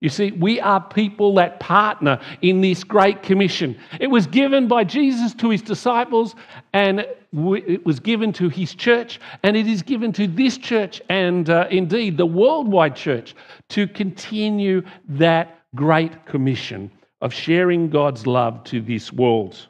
You 0.00 0.10
see, 0.10 0.30
we 0.32 0.60
are 0.60 0.80
people 0.80 1.34
that 1.36 1.58
partner 1.58 2.20
in 2.42 2.60
this 2.60 2.84
great 2.84 3.22
commission. 3.22 3.78
It 3.98 4.08
was 4.08 4.26
given 4.26 4.68
by 4.68 4.84
Jesus 4.84 5.32
to 5.34 5.48
his 5.48 5.62
disciples, 5.62 6.34
and 6.74 7.00
it 7.00 7.86
was 7.86 7.98
given 7.98 8.30
to 8.34 8.50
his 8.50 8.74
church, 8.74 9.18
and 9.42 9.56
it 9.56 9.66
is 9.66 9.82
given 9.82 10.12
to 10.12 10.26
this 10.26 10.58
church 10.58 11.00
and 11.08 11.48
uh, 11.48 11.66
indeed 11.70 12.18
the 12.18 12.26
worldwide 12.26 12.94
church 12.94 13.34
to 13.70 13.86
continue 13.86 14.82
that 15.08 15.62
great 15.74 16.26
commission 16.26 16.90
of 17.22 17.32
sharing 17.32 17.88
God's 17.88 18.26
love 18.26 18.64
to 18.64 18.82
this 18.82 19.12
world. 19.12 19.66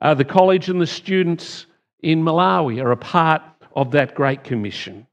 Uh, 0.00 0.14
the 0.14 0.24
college 0.24 0.68
and 0.68 0.80
the 0.80 0.86
students 0.86 1.66
in 2.02 2.22
Malawi 2.22 2.82
are 2.82 2.92
a 2.92 2.96
part 2.96 3.42
of 3.74 3.90
that 3.90 4.14
great 4.14 4.44
commission. 4.44 5.06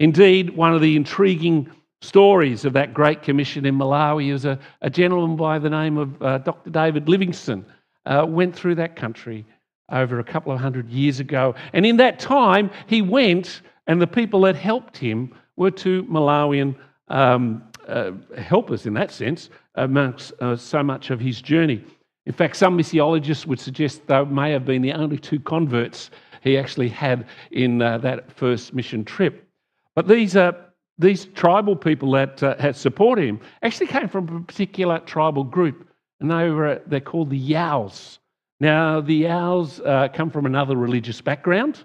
Indeed, 0.00 0.50
one 0.50 0.74
of 0.74 0.82
the 0.82 0.96
intriguing 0.96 1.70
stories 2.04 2.64
of 2.64 2.72
that 2.74 2.94
great 2.94 3.22
commission 3.22 3.66
in 3.66 3.76
Malawi 3.76 4.32
is 4.32 4.44
a, 4.44 4.58
a 4.82 4.90
gentleman 4.90 5.36
by 5.36 5.58
the 5.58 5.70
name 5.70 5.96
of 5.98 6.22
uh, 6.22 6.38
Dr. 6.38 6.70
David 6.70 7.08
Livingstone 7.08 7.64
uh, 8.06 8.24
went 8.28 8.54
through 8.54 8.76
that 8.76 8.96
country 8.96 9.44
over 9.90 10.18
a 10.18 10.24
couple 10.24 10.52
of 10.52 10.60
hundred 10.60 10.90
years 10.90 11.20
ago. 11.20 11.54
And 11.72 11.84
in 11.84 11.96
that 11.98 12.18
time, 12.18 12.70
he 12.86 13.02
went, 13.02 13.62
and 13.86 14.00
the 14.00 14.06
people 14.06 14.42
that 14.42 14.56
helped 14.56 14.96
him 14.96 15.34
were 15.56 15.70
two 15.70 16.04
Malawian 16.04 16.76
um, 17.08 17.62
uh, 17.86 18.12
helpers 18.38 18.86
in 18.86 18.94
that 18.94 19.10
sense, 19.10 19.50
amongst 19.74 20.32
uh, 20.40 20.56
so 20.56 20.82
much 20.82 21.10
of 21.10 21.20
his 21.20 21.42
journey. 21.42 21.84
In 22.26 22.32
fact, 22.32 22.56
some 22.56 22.78
missiologists 22.78 23.46
would 23.46 23.60
suggest 23.60 24.06
they 24.06 24.24
may 24.24 24.50
have 24.52 24.64
been 24.64 24.82
the 24.82 24.92
only 24.92 25.18
two 25.18 25.38
converts 25.40 26.10
he 26.42 26.56
actually 26.56 26.88
had 26.88 27.26
in 27.50 27.82
uh, 27.82 27.98
that 27.98 28.32
first 28.32 28.72
mission 28.72 29.04
trip. 29.04 29.46
But 29.94 30.08
these 30.08 30.36
are 30.36 30.56
these 30.98 31.26
tribal 31.26 31.76
people 31.76 32.12
that 32.12 32.42
uh, 32.42 32.56
had 32.58 32.76
supported 32.76 33.24
him 33.24 33.40
actually 33.62 33.88
came 33.88 34.08
from 34.08 34.36
a 34.36 34.40
particular 34.40 34.98
tribal 35.00 35.44
group, 35.44 35.88
and 36.20 36.30
they 36.30 36.50
were 36.50 36.80
they're 36.86 37.00
called 37.00 37.30
the 37.30 37.38
Yaos. 37.38 38.18
Now, 38.60 39.00
the 39.00 39.22
Yaos 39.22 39.80
uh, 39.80 40.08
come 40.08 40.30
from 40.30 40.46
another 40.46 40.76
religious 40.76 41.20
background, 41.20 41.84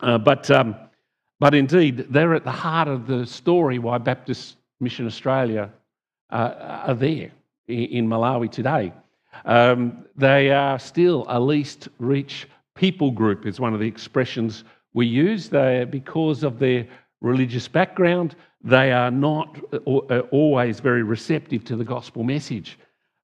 uh, 0.00 0.18
but 0.18 0.50
um, 0.50 0.76
but 1.40 1.54
indeed 1.54 2.06
they're 2.10 2.34
at 2.34 2.44
the 2.44 2.52
heart 2.52 2.88
of 2.88 3.06
the 3.06 3.26
story 3.26 3.78
why 3.78 3.98
Baptist 3.98 4.56
Mission 4.80 5.06
Australia 5.06 5.70
uh, 6.30 6.82
are 6.86 6.94
there 6.94 7.30
in 7.66 8.08
Malawi 8.08 8.50
today. 8.50 8.92
Um, 9.44 10.04
they 10.16 10.50
are 10.50 10.78
still 10.78 11.24
a 11.28 11.40
least 11.40 11.88
reach 11.98 12.46
people 12.74 13.10
group, 13.10 13.46
is 13.46 13.58
one 13.58 13.74
of 13.74 13.80
the 13.80 13.86
expressions 13.86 14.64
we 14.94 15.06
use. 15.06 15.48
They, 15.48 15.84
because 15.84 16.42
of 16.42 16.58
their 16.58 16.86
religious 17.22 17.68
background, 17.68 18.34
they 18.62 18.92
are 18.92 19.10
not 19.10 19.58
uh, 19.72 19.76
uh, 19.76 20.18
always 20.30 20.80
very 20.80 21.02
receptive 21.02 21.64
to 21.64 21.76
the 21.76 21.84
gospel 21.84 22.22
message. 22.22 22.78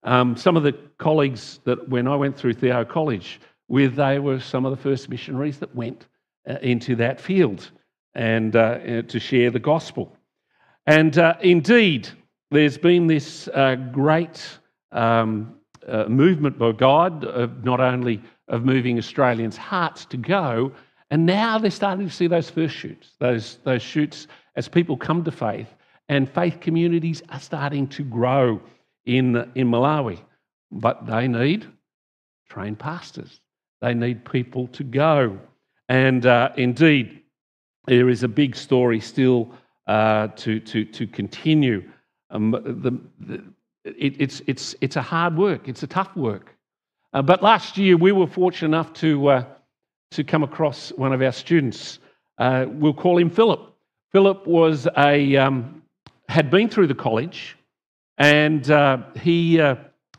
Um, 0.05 0.37
some 0.37 0.57
of 0.57 0.62
the 0.62 0.73
colleagues 0.99 1.61
that 1.64 1.88
when 1.88 2.07
I 2.07 2.17
went 2.17 2.37
through 2.37 2.55
Theo 2.55 2.85
College 2.85 3.40
with, 3.69 3.97
they 3.97 4.19
were 4.19 4.40
some 4.40 4.64
of 4.64 4.71
the 4.71 4.83
first 4.83 5.09
missionaries 5.09 5.59
that 5.59 5.75
went 5.75 6.07
uh, 6.49 6.55
into 6.62 6.97
that 6.97 7.21
field 7.21 7.71
and 8.14 8.57
uh, 8.57 9.02
to 9.02 9.21
share 9.21 9.50
the 9.50 9.59
gospel. 9.59 10.17
And 10.87 11.19
uh, 11.19 11.35
indeed, 11.40 12.09
there's 12.50 12.78
been 12.78 13.07
this 13.07 13.49
uh, 13.49 13.75
great 13.93 14.59
um, 14.93 15.55
movement 16.09 16.59
by 16.59 16.73
God 16.73 17.25
of 17.25 17.64
not 17.64 17.81
only 17.81 18.23
of 18.49 18.64
moving 18.64 18.99
Australians' 18.99 19.57
hearts 19.57 20.07
to 20.07 20.17
go, 20.17 20.73
and 21.11 21.25
now 21.25 21.59
they're 21.59 21.71
starting 21.71 22.07
to 22.07 22.12
see 22.12 22.27
those 22.27 22.50
first 22.50 22.75
shoots, 22.75 23.12
those, 23.19 23.59
those 23.65 23.83
shoots 23.83 24.27
as 24.57 24.69
people 24.69 24.97
come 24.97 25.25
to 25.25 25.31
faith, 25.31 25.69
and 26.09 26.29
faith 26.29 26.61
communities 26.61 27.23
are 27.31 27.41
starting 27.41 27.87
to 27.88 28.03
grow 28.03 28.61
in, 29.07 29.37
in 29.55 29.71
Malawi. 29.71 30.21
But 30.71 31.07
they 31.07 31.29
need 31.29 31.67
trained 32.49 32.79
pastors, 32.79 33.41
they 33.81 33.95
need 33.95 34.25
people 34.25 34.69
to 34.69 34.85
go. 34.85 35.38
And 35.88 36.27
uh, 36.27 36.50
indeed, 36.57 37.23
there 37.87 38.09
is 38.11 38.23
a 38.23 38.29
big 38.29 38.55
story 38.55 39.00
still 39.00 39.50
uh, 39.87 40.29
to, 40.37 40.61
to, 40.61 40.85
to 40.85 41.07
continue. 41.07 41.88
Um, 42.31 42.50
the, 42.50 42.99
the, 43.21 43.43
it, 43.85 44.21
it's, 44.21 44.43
it's, 44.47 44.75
it's 44.83 44.97
a 44.97 45.03
hard 45.03 45.37
work, 45.37 45.69
it's 45.69 45.83
a 45.83 45.87
tough 45.87 46.15
work. 46.15 46.55
Uh, 47.15 47.23
but 47.23 47.43
last 47.43 47.79
year, 47.79 47.97
we 47.97 48.12
were 48.12 48.27
fortunate 48.27 48.69
enough 48.69 48.93
to 48.95 49.29
uh, 49.29 49.45
to 50.11 50.25
come 50.25 50.43
across 50.43 50.91
one 50.91 51.12
of 51.12 51.23
our 51.23 51.33
students. 51.33 51.99
Uh, 52.38 52.67
we'll 52.69 52.95
call 52.95 53.19
him 53.19 53.31
Philip. 53.31 53.75
Philip 54.12 54.47
was 54.47 54.88
a 54.97 55.37
um, 55.37 55.83
had 56.29 56.50
been 56.50 56.69
through 56.69 56.87
the 56.87 56.95
college, 56.95 57.57
and 58.17 58.71
uh, 58.71 58.99
he 59.21 59.61
uh, 59.61 59.77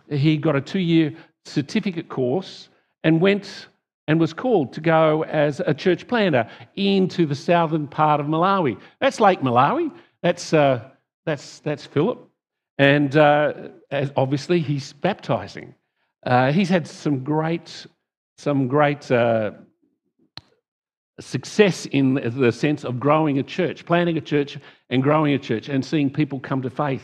he 0.10 0.38
got 0.38 0.56
a 0.56 0.62
two 0.62 0.80
year 0.80 1.14
certificate 1.46 2.10
course 2.10 2.70
and 3.04 3.22
went 3.22 3.68
and 4.08 4.20
was 4.20 4.34
called 4.34 4.74
to 4.74 4.82
go 4.82 5.24
as 5.26 5.62
a 5.66 5.74
church 5.74 6.08
planter 6.08 6.48
into 6.76 7.26
the 7.26 7.36
southern 7.36 7.88
part 7.88 8.20
of 8.20 8.28
Malawi. 8.28 8.80
That's 9.00 9.20
Lake 9.20 9.42
Malawi. 9.42 9.92
That's 10.22 10.54
uh, 10.54 10.90
that's 11.26 11.60
that's 11.60 11.86
Philip, 11.86 12.28
and 12.78 13.16
uh, 13.16 13.54
obviously 14.16 14.60
he's 14.60 14.94
baptizing. 14.94 15.74
Uh, 16.24 16.52
he's 16.52 16.70
had 16.70 16.88
some 16.88 17.24
great 17.24 17.86
some 18.38 18.68
great 18.68 19.10
success 21.20 21.86
in 21.88 22.16
the 22.16 22.52
sense 22.52 22.84
of 22.84 23.00
growing 23.00 23.40
a 23.40 23.44
church, 23.44 23.86
planting 23.86 24.18
a 24.18 24.22
church 24.22 24.58
and 24.90 25.04
growing 25.04 25.34
a 25.34 25.40
church 25.40 25.70
and 25.70 25.84
seeing 25.84 26.10
people 26.10 26.40
come 26.40 26.62
to 26.62 26.70
faith. 26.70 27.04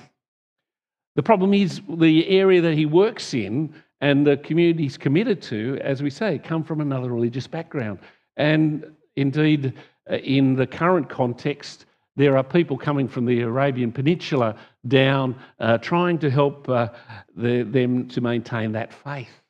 The 1.16 1.24
problem 1.24 1.54
is 1.54 1.82
the 1.98 2.28
area 2.28 2.62
that 2.62 2.74
he 2.74 2.86
works 2.86 3.34
in 3.34 3.74
and 4.02 4.28
the 4.28 4.38
community 4.38 4.84
he's 4.84 4.98
committed 4.98 5.42
to, 5.44 5.80
as 5.82 6.04
we 6.04 6.10
say, 6.10 6.40
come 6.40 6.64
from 6.64 6.82
another 6.82 7.10
religious 7.10 7.48
background. 7.48 8.00
And 8.36 8.86
indeed, 9.16 9.74
uh, 10.10 10.16
in 10.16 10.56
the 10.56 10.68
current 10.68 11.10
context, 11.10 11.86
there 12.18 12.38
are 12.38 12.44
people 12.44 12.78
coming 12.78 13.08
from 13.08 13.26
the 13.26 13.42
Arabian 13.42 13.92
Peninsula 13.92 14.56
down 14.88 15.36
uh, 15.60 15.78
trying 15.78 16.20
to 16.20 16.30
help 16.30 16.68
uh, 16.70 16.90
the, 17.36 17.64
them 17.64 18.08
to 18.10 18.22
maintain 18.22 18.74
that 18.74 18.94
faith. 18.94 19.42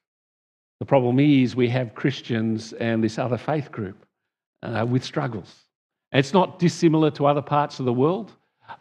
The 0.80 0.86
problem 0.86 1.20
is 1.20 1.56
we 1.56 1.70
have 1.70 1.96
Christians 1.96 2.74
and 2.74 3.04
this 3.04 3.18
other 3.18 3.38
faith 3.38 3.72
group 3.72 4.05
uh, 4.66 4.86
with 4.86 5.04
struggles. 5.04 5.54
It's 6.12 6.34
not 6.34 6.60
dissimilar 6.60 7.12
to 7.12 7.26
other 7.26 7.42
parts 7.42 7.80
of 7.80 7.86
the 7.86 7.94
world, 7.94 8.32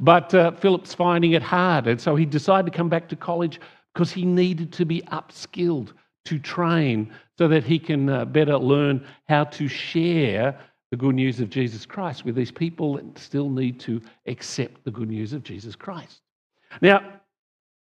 but 0.01 0.33
uh, 0.35 0.53
Philip's 0.53 0.95
finding 0.95 1.33
it 1.33 1.43
hard. 1.43 1.87
And 1.87 2.01
so 2.01 2.17
he 2.17 2.25
decided 2.25 2.71
to 2.71 2.77
come 2.77 2.89
back 2.89 3.09
to 3.09 3.17
college 3.17 3.61
because 3.93 4.11
he 4.11 4.25
needed 4.25 4.73
to 4.75 4.85
be 4.85 5.03
upskilled 5.03 5.93
to 6.25 6.39
train 6.39 7.13
so 7.37 7.49
that 7.49 7.65
he 7.65 7.79
can 7.79 8.09
uh, 8.09 8.25
better 8.25 8.57
learn 8.57 9.07
how 9.29 9.45
to 9.45 9.69
share 9.69 10.59
the 10.91 10.97
good 10.97 11.15
news 11.15 11.41
of 11.41 11.51
Jesus 11.51 11.85
Christ 11.85 12.25
with 12.25 12.35
these 12.35 12.53
people 12.53 12.95
that 12.95 13.19
still 13.19 13.51
need 13.51 13.81
to 13.81 14.01
accept 14.27 14.85
the 14.85 14.91
good 14.91 15.09
news 15.09 15.33
of 15.33 15.43
Jesus 15.43 15.75
Christ. 15.75 16.21
Now, 16.81 17.21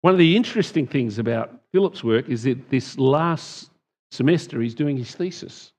one 0.01 0.13
of 0.13 0.19
the 0.19 0.35
interesting 0.35 0.85
things 0.85 1.17
about 1.17 1.61
Philip's 1.71 2.03
work 2.03 2.29
is 2.29 2.43
that 2.43 2.69
this 2.69 2.97
last 2.97 3.71
semester 4.11 4.61
he's 4.61 4.75
doing 4.75 4.97
his 4.97 5.15
thesis. 5.15 5.71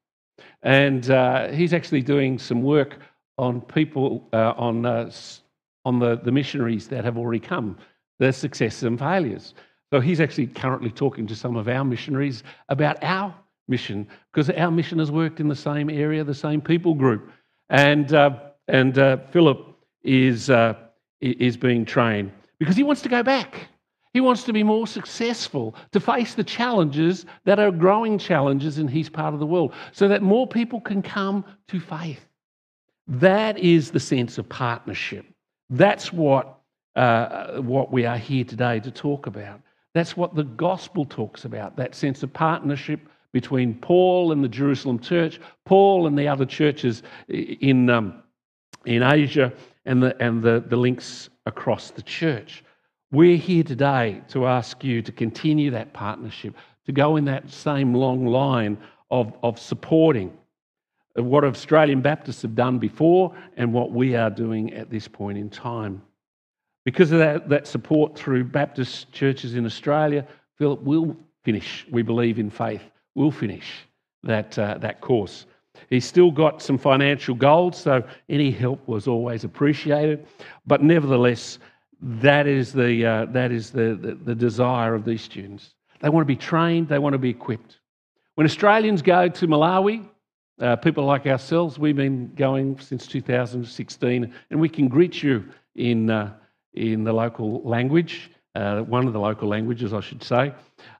And 0.63 1.11
uh, 1.11 1.49
he's 1.49 1.73
actually 1.73 2.03
doing 2.03 2.39
some 2.39 2.63
work 2.63 2.99
on 3.37 3.61
people, 3.61 4.29
uh, 4.33 4.53
on, 4.57 4.85
uh, 4.85 5.11
on 5.85 5.99
the, 5.99 6.17
the 6.17 6.33
missionaries 6.33 6.89
that 6.89 7.05
have 7.05 7.17
already 7.17 7.41
come, 7.41 7.77
their 8.19 8.33
successes 8.33 8.83
and 8.83 8.99
failures. 8.99 9.55
So 9.93 10.01
he's 10.01 10.21
actually 10.21 10.49
currently 10.49 10.91
talking 10.91 11.27
to 11.29 11.37
some 11.37 11.57
of 11.57 11.69
our 11.69 11.85
missionaries 11.85 12.43
about 12.69 13.03
our 13.03 13.35
mission, 13.69 14.07
because 14.33 14.51
our 14.51 14.71
mission 14.71 14.99
has 14.99 15.11
worked 15.11 15.41
in 15.41 15.49
the 15.49 15.57
same 15.57 15.89
area, 15.89 16.25
the 16.25 16.35
same 16.35 16.61
people 16.61 16.95
group. 16.95 17.31
And, 17.71 18.13
uh, 18.13 18.31
and 18.67 18.99
uh, 18.99 19.19
Philip 19.31 19.77
is, 20.03 20.51
uh, 20.51 20.75
is 21.21 21.57
being 21.57 21.85
trained 21.85 22.33
because 22.59 22.77
he 22.77 22.83
wants 22.83 23.03
to 23.03 23.09
go 23.09 23.23
back. 23.23 23.69
He 24.19 24.21
wants 24.21 24.43
to 24.43 24.53
be 24.53 24.65
more 24.65 24.89
successful, 24.89 25.77
to 25.93 26.01
face 26.01 26.35
the 26.35 26.43
challenges 26.43 27.25
that 27.45 27.61
are 27.61 27.71
growing 27.71 28.19
challenges 28.19 28.79
in 28.79 28.89
his 28.89 29.09
part 29.09 29.33
of 29.33 29.39
the 29.39 29.47
world, 29.47 29.73
so 29.93 30.09
that 30.09 30.23
more 30.23 30.45
people 30.45 30.81
can 30.81 31.03
come 31.03 31.45
to 31.69 31.79
faith. 31.79 32.27
That 33.07 33.59
is 33.59 33.93
the 33.93 34.01
sense 34.01 34.37
of 34.37 34.49
partnership. 34.49 35.25
That's 35.71 36.13
what, 36.13 36.59
uh, 36.97 37.59
what 37.59 37.93
we 37.93 38.07
are 38.07 38.19
here 38.19 38.43
today 38.43 38.81
to 38.81 38.91
talk 38.91 39.29
about. 39.29 39.61
That's 39.95 40.17
what 40.17 40.35
the 40.35 40.43
gospel 40.43 41.05
talks 41.05 41.45
about 41.45 41.77
that 41.77 41.95
sense 41.95 42.25
of 42.25 42.33
partnership 42.33 42.99
between 43.33 43.73
Paul 43.75 44.33
and 44.33 44.43
the 44.43 44.49
Jerusalem 44.49 44.99
church, 44.99 45.41
Paul 45.65 46.09
and 46.09 46.19
the 46.19 46.27
other 46.27 46.45
churches 46.45 47.05
in, 47.29 47.89
um, 47.89 48.21
in 48.85 49.05
Asia, 49.05 49.53
and, 49.87 50.03
the, 50.03 50.21
and 50.21 50.43
the, 50.43 50.65
the 50.67 50.77
links 50.77 51.31
across 51.47 51.93
the 51.93 52.03
church. 52.03 52.65
We're 53.11 53.39
here 53.39 53.63
today 53.63 54.21
to 54.29 54.47
ask 54.47 54.85
you 54.85 55.01
to 55.01 55.11
continue 55.13 55.71
that 55.71 55.95
partnership, 55.95 56.55
to 56.85 56.93
go 56.93 57.17
in 57.17 57.25
that 57.25 57.51
same 57.51 57.95
long 57.95 58.27
line 58.27 58.77
of, 59.11 59.33
of 59.43 59.59
supporting 59.59 60.37
what 61.15 61.43
Australian 61.43 62.03
Baptists 62.03 62.43
have 62.43 62.55
done 62.55 62.79
before 62.79 63.35
and 63.57 63.73
what 63.73 63.93
we 63.93 64.15
are 64.15 64.29
doing 64.29 64.75
at 64.75 64.91
this 64.91 65.09
point 65.09 65.39
in 65.39 65.49
time. 65.49 66.03
Because 66.85 67.11
of 67.11 67.19
that, 67.19 67.49
that 67.49 67.67
support 67.67 68.15
through 68.15 68.45
Baptist 68.45 69.11
churches 69.11 69.55
in 69.55 69.65
Australia, 69.65 70.27
Philip 70.59 70.83
will 70.83 71.17
finish, 71.45 71.87
we 71.91 72.03
believe 72.03 72.39
in 72.39 72.51
faith, 72.51 72.83
will 73.15 73.31
finish 73.31 73.87
that, 74.23 74.59
uh, 74.59 74.77
that 74.83 75.01
course. 75.01 75.47
He's 75.89 76.05
still 76.05 76.31
got 76.31 76.61
some 76.61 76.77
financial 76.77 77.35
goals, 77.35 77.79
so 77.79 78.05
any 78.29 78.51
help 78.51 78.87
was 78.87 79.09
always 79.09 79.45
appreciated. 79.45 80.27
But 80.67 80.83
nevertheless, 80.83 81.59
that 82.01 82.47
is 82.47 82.73
the, 82.73 83.05
uh, 83.05 83.25
that 83.27 83.51
is 83.51 83.71
the, 83.71 83.99
the, 84.01 84.15
the 84.15 84.35
desire 84.35 84.95
of 84.95 85.05
these 85.05 85.23
students. 85.23 85.75
They 86.01 86.09
want 86.09 86.23
to 86.23 86.33
be 86.33 86.37
trained, 86.37 86.89
they 86.89 86.99
want 86.99 87.15
to 87.15 87.19
be 87.19 87.31
equipped. 87.31 87.79
When 88.37 88.47
Australians 88.47 89.03
go 89.03 89.29
to 89.29 89.47
Malawi, 89.49 90.07
uh, 90.61 90.77
people 90.77 91.05
like 91.05 91.27
ourselves, 91.27 91.79
we've 91.79 91.97
been 91.97 92.33
going 92.35 92.79
since 92.81 93.07
2016, 93.07 94.33
and 94.51 94.61
we 94.61 94.69
can 94.69 94.89
greet 94.89 95.23
you 95.23 95.45
in, 95.75 96.11
uh, 96.11 96.33
in 96.75 97.05
the 97.05 97.13
local 97.13 97.63
language, 97.63 98.31
uh, 98.55 98.81
one 98.83 99.07
of 99.07 99.13
the 99.13 99.21
local 99.21 99.49
languages, 99.49 99.93
I 99.93 100.01
should 100.01 100.23
say. 100.23 100.53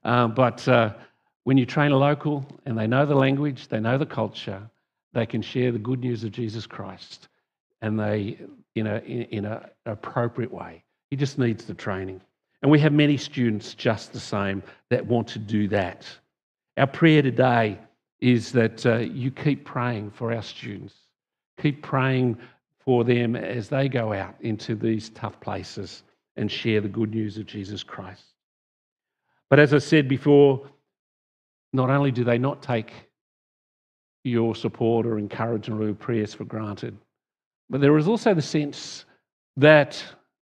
Uh, 0.03 0.27
but 0.27 0.67
uh, 0.67 0.93
when 1.43 1.57
you 1.57 1.65
train 1.65 1.91
a 1.91 1.97
local 1.97 2.45
and 2.65 2.77
they 2.77 2.87
know 2.87 3.05
the 3.05 3.15
language, 3.15 3.67
they 3.67 3.79
know 3.79 3.97
the 3.97 4.05
culture, 4.05 4.61
they 5.13 5.25
can 5.25 5.41
share 5.41 5.71
the 5.71 5.79
good 5.79 5.99
news 5.99 6.23
of 6.23 6.31
Jesus 6.31 6.65
Christ, 6.65 7.29
and 7.81 7.99
they 7.99 8.37
in 8.75 8.87
a 8.87 8.99
in, 8.99 9.21
in 9.23 9.45
an 9.45 9.61
appropriate 9.85 10.51
way. 10.51 10.83
He 11.09 11.15
just 11.15 11.39
needs 11.39 11.65
the 11.65 11.73
training. 11.73 12.21
And 12.61 12.71
we 12.71 12.79
have 12.79 12.93
many 12.93 13.17
students 13.17 13.73
just 13.73 14.13
the 14.13 14.19
same 14.19 14.61
that 14.89 15.05
want 15.05 15.27
to 15.29 15.39
do 15.39 15.67
that. 15.69 16.05
Our 16.77 16.87
prayer 16.87 17.21
today 17.21 17.79
is 18.19 18.51
that 18.51 18.85
uh, 18.85 18.97
you 18.97 19.31
keep 19.31 19.65
praying 19.65 20.11
for 20.11 20.33
our 20.33 20.41
students. 20.41 20.95
Keep 21.61 21.83
praying 21.83 22.37
for 22.79 23.03
them 23.03 23.35
as 23.35 23.69
they 23.69 23.87
go 23.89 24.13
out 24.13 24.35
into 24.41 24.75
these 24.75 25.09
tough 25.09 25.39
places 25.39 26.03
and 26.35 26.51
share 26.51 26.81
the 26.81 26.89
good 26.89 27.13
news 27.13 27.37
of 27.37 27.45
Jesus 27.45 27.83
Christ. 27.83 28.23
But 29.49 29.59
as 29.59 29.73
I 29.73 29.79
said 29.79 30.07
before, 30.07 30.69
not 31.73 31.89
only 31.89 32.11
do 32.11 32.23
they 32.23 32.37
not 32.37 32.61
take 32.61 32.91
your 34.23 34.55
support 34.55 35.05
or 35.05 35.17
encouragement 35.17 35.81
or 35.81 35.93
prayers 35.93 36.33
for 36.33 36.45
granted, 36.45 36.97
but 37.69 37.81
there 37.81 37.97
is 37.97 38.07
also 38.07 38.33
the 38.33 38.41
sense 38.41 39.05
that 39.57 40.03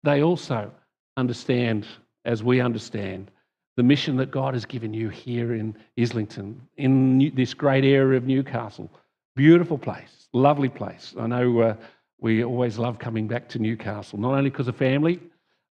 they 0.03 0.23
also 0.23 0.71
understand, 1.17 1.87
as 2.25 2.43
we 2.43 2.61
understand, 2.61 3.31
the 3.77 3.83
mission 3.83 4.17
that 4.17 4.31
God 4.31 4.53
has 4.53 4.65
given 4.65 4.93
you 4.93 5.09
here 5.09 5.53
in 5.53 5.75
Islington, 5.97 6.61
in 6.77 7.31
this 7.35 7.53
great 7.53 7.85
area 7.85 8.17
of 8.17 8.25
Newcastle. 8.25 8.91
Beautiful 9.35 9.77
place, 9.77 10.27
lovely 10.33 10.69
place. 10.69 11.13
I 11.17 11.27
know 11.27 11.59
uh, 11.59 11.75
we 12.19 12.43
always 12.43 12.77
love 12.77 12.99
coming 12.99 13.27
back 13.27 13.47
to 13.49 13.59
Newcastle, 13.59 14.19
not 14.19 14.33
only 14.33 14.49
because 14.49 14.67
of 14.67 14.75
family, 14.75 15.19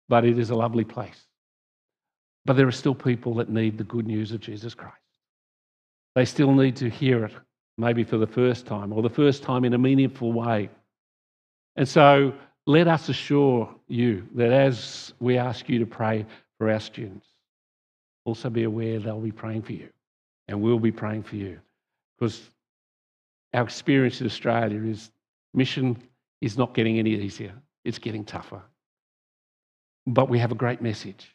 but 0.09 0.25
it 0.25 0.39
is 0.39 0.51
a 0.51 0.55
lovely 0.55 0.85
place. 0.85 1.27
But 2.47 2.57
there 2.57 2.67
are 2.67 2.73
still 2.73 2.95
people 2.95 3.35
that 3.35 3.51
need 3.51 3.77
the 3.77 3.85
good 3.85 4.07
news 4.07 4.33
of 4.33 4.41
Jesus 4.41 4.75
Christ. 4.75 4.97
They 6.15 6.25
still 6.25 6.53
need 6.53 6.77
to 6.77 6.89
hear 6.89 7.27
it, 7.27 7.33
maybe 7.77 8.03
for 8.03 8.17
the 8.17 8.27
first 8.27 8.67
time, 8.67 8.93
or 8.93 9.03
the 9.03 9.11
first 9.11 9.43
time 9.43 9.65
in 9.65 9.75
a 9.75 9.79
meaningful 9.79 10.33
way. 10.33 10.71
And 11.77 11.89
so 11.89 12.33
let 12.71 12.87
us 12.87 13.09
assure 13.09 13.69
you 13.89 14.29
that 14.37 14.53
as 14.53 15.13
we 15.19 15.37
ask 15.37 15.69
you 15.69 15.81
to 15.81 15.87
pray 15.87 16.25
for 16.57 16.71
our 16.71 16.79
students, 16.79 17.27
also 18.25 18.49
be 18.49 18.63
aware 18.63 19.01
they'll 19.01 19.21
be 19.21 19.33
praying 19.33 19.63
for 19.63 19.73
you 19.73 19.89
and 20.47 20.61
we'll 20.61 20.79
be 20.79 20.93
praying 20.93 21.25
for 21.25 21.35
you. 21.35 21.59
Because 22.17 22.41
our 23.53 23.65
experience 23.65 24.21
in 24.21 24.27
Australia 24.27 24.81
is 24.85 25.11
mission 25.53 25.97
is 26.41 26.57
not 26.57 26.73
getting 26.73 27.01
any 27.01 27.11
easier, 27.11 27.53
it's 27.85 27.99
getting 27.99 28.25
tougher. 28.25 28.63
But 30.07 30.29
we 30.29 30.39
have 30.39 30.53
a 30.53 30.55
great 30.55 30.81
message, 30.81 31.35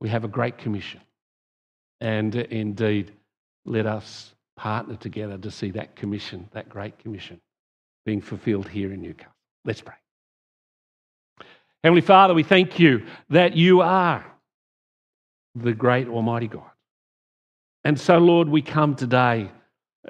we 0.00 0.10
have 0.10 0.24
a 0.24 0.28
great 0.28 0.58
commission. 0.58 1.00
And 2.02 2.36
uh, 2.36 2.44
indeed, 2.50 3.12
let 3.64 3.86
us 3.86 4.34
partner 4.54 4.96
together 4.96 5.38
to 5.38 5.50
see 5.50 5.70
that 5.70 5.96
commission, 5.96 6.46
that 6.52 6.68
great 6.68 6.98
commission, 6.98 7.40
being 8.04 8.20
fulfilled 8.20 8.68
here 8.68 8.92
in 8.92 9.00
Newcastle. 9.00 9.32
Let's 9.64 9.80
pray. 9.80 9.94
Heavenly 11.86 12.00
Father, 12.00 12.34
we 12.34 12.42
thank 12.42 12.80
you 12.80 13.06
that 13.30 13.56
you 13.56 13.80
are 13.80 14.26
the 15.54 15.72
great 15.72 16.08
Almighty 16.08 16.48
God. 16.48 16.68
And 17.84 17.96
so, 18.00 18.18
Lord, 18.18 18.48
we 18.48 18.60
come 18.60 18.96
today, 18.96 19.52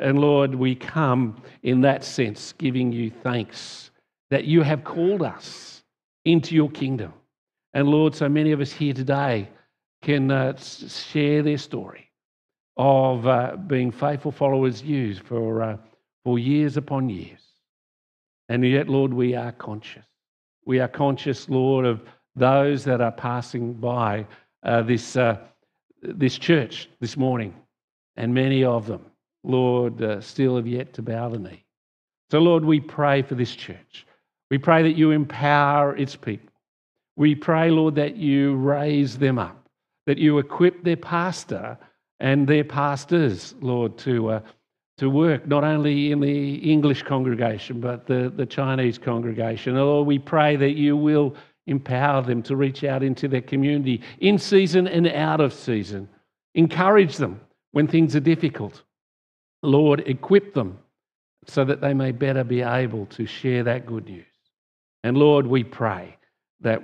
and 0.01 0.19
Lord, 0.19 0.55
we 0.55 0.75
come 0.75 1.43
in 1.63 1.83
that 1.83 2.03
sense, 2.03 2.55
giving 2.55 2.93
you 2.93 3.11
thanks 3.23 3.91
that 4.31 4.47
you 4.47 4.63
have 4.63 4.85
called 4.85 5.21
us 5.21 5.85
into 6.25 6.55
your 6.55 6.71
kingdom. 6.71 7.13
And 7.75 7.89
Lord, 7.89 8.15
so 8.15 8.27
many 8.27 8.53
of 8.53 8.63
us 8.63 8.73
here 8.73 8.95
today 8.95 9.51
can 10.01 10.31
uh, 10.31 10.57
share 10.57 11.43
their 11.43 11.59
story 11.59 12.11
of 12.79 13.27
uh, 13.27 13.57
being 13.67 13.93
faithful 13.93 14.33
followers 14.33 14.83
you 14.83 15.15
for, 15.15 15.63
uh, 15.63 15.77
for 16.25 16.39
years 16.39 16.79
upon 16.79 17.11
years. 17.11 17.43
And 18.49 18.65
yet, 18.65 18.89
Lord, 18.89 19.13
we 19.13 19.35
are 19.35 19.53
conscious. 19.53 20.07
We 20.67 20.81
are 20.81 20.89
conscious, 20.89 21.49
Lord, 21.49 21.87
of 21.87 22.03
those 22.35 22.85
that 22.85 23.01
are 23.01 23.13
passing 23.13 23.73
by 23.73 24.27
uh, 24.65 24.83
this, 24.83 25.17
uh, 25.17 25.39
this 26.03 26.37
church 26.37 26.91
this 27.01 27.17
morning. 27.17 27.55
And 28.17 28.35
many 28.35 28.65
of 28.65 28.87
them, 28.87 29.07
Lord, 29.45 30.03
uh, 30.03 30.21
still 30.21 30.57
have 30.57 30.67
yet 30.67 30.93
to 30.95 31.03
bow 31.03 31.29
the 31.29 31.39
knee. 31.39 31.65
So, 32.31 32.41
Lord, 32.41 32.65
we 32.65 32.81
pray 32.81 33.23
for 33.23 33.37
this 33.37 33.55
church. 33.55 34.07
We 34.51 34.59
pray 34.59 34.83
that 34.83 34.97
you 34.97 35.13
empower 35.13 35.97
its 35.97 36.17
people. 36.17 36.51
We 37.15 37.35
pray, 37.37 37.71
Lord, 37.71 37.95
that 37.95 38.17
you 38.17 38.57
raise 38.57 39.17
them 39.17 39.39
up, 39.39 39.69
that 40.07 40.19
you 40.19 40.39
equip 40.39 40.83
their 40.83 40.97
pastor 40.97 41.79
and 42.19 42.47
their 42.47 42.65
pastors, 42.65 43.55
Lord, 43.61 43.97
to, 43.99 44.31
uh, 44.31 44.41
to 44.99 45.11
work 45.11 45.47
not 45.47 45.63
only 45.63 46.11
in 46.11 46.21
the 46.21 46.55
English 46.57 47.03
congregation, 47.03 47.81
but 47.81 48.07
the, 48.07 48.33
the 48.35 48.47
Chinese 48.47 48.99
congregation. 48.99 49.77
Lord, 49.77 50.07
we 50.07 50.19
pray 50.19 50.57
that 50.57 50.73
you 50.73 50.97
will 50.97 51.35
empower 51.67 52.23
them 52.23 52.43
to 52.45 52.57
reach 52.57 52.85
out 52.85 53.03
into 53.03 53.29
their 53.29 53.43
community 53.43 54.01
in 54.21 54.39
season 54.39 54.87
and 54.87 55.07
out 55.09 55.41
of 55.41 55.53
season. 55.53 56.09
Encourage 56.55 57.17
them 57.17 57.41
when 57.73 57.87
things 57.87 58.17
are 58.17 58.21
difficult. 58.21 58.83
Lord, 59.63 60.05
equip 60.07 60.55
them 60.55 60.79
so 61.47 61.65
that 61.65 61.81
they 61.81 61.93
may 61.93 62.13
better 62.13 62.45
be 62.45 62.63
able 62.63 63.07
to 63.07 63.27
share 63.27 63.65
that 63.65 63.87
good 63.87 64.07
news. 64.07 64.25
And 65.05 65.19
Lord, 65.19 65.47
we 65.47 65.63
pray 65.63 66.17
that 66.61 66.83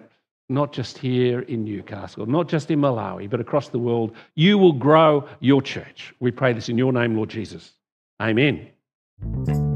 not 0.49 0.73
just 0.73 0.99
here 0.99 1.41
in 1.41 1.65
Newcastle, 1.65 2.27
not 2.27 2.49
just 2.49 2.71
in 2.71 2.81
Malawi, 2.81 3.31
but 3.31 3.41
across 3.41 3.69
the 3.69 3.79
world, 3.79 4.15
you 4.35 4.59
will 4.59 4.75
grow 4.75 5.27
your 5.41 5.63
church. 5.63 6.13
We 6.21 6.31
pray 6.31 6.53
this 6.53 6.69
in 6.69 6.77
your 6.77 6.93
name, 6.93 7.17
Lord 7.17 7.31
Jesus. 7.31 7.73
Amen. 8.23 9.72